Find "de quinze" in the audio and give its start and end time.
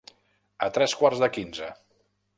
1.25-1.73